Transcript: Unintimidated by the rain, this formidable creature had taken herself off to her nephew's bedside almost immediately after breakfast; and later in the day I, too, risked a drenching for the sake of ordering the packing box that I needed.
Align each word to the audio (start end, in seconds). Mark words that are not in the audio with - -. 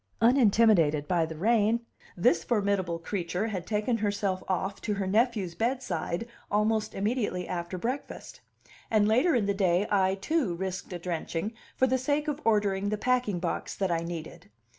Unintimidated 0.19 1.07
by 1.07 1.27
the 1.27 1.37
rain, 1.37 1.81
this 2.17 2.43
formidable 2.43 2.97
creature 2.97 3.45
had 3.45 3.67
taken 3.67 3.97
herself 3.97 4.41
off 4.47 4.81
to 4.81 4.95
her 4.95 5.05
nephew's 5.05 5.53
bedside 5.53 6.27
almost 6.49 6.95
immediately 6.95 7.47
after 7.47 7.77
breakfast; 7.77 8.41
and 8.89 9.07
later 9.07 9.35
in 9.35 9.45
the 9.45 9.53
day 9.53 9.85
I, 9.91 10.15
too, 10.15 10.55
risked 10.55 10.91
a 10.91 10.97
drenching 10.97 11.53
for 11.77 11.85
the 11.85 11.99
sake 11.99 12.27
of 12.27 12.41
ordering 12.43 12.89
the 12.89 12.97
packing 12.97 13.37
box 13.37 13.75
that 13.75 13.91
I 13.91 13.99
needed. 13.99 14.49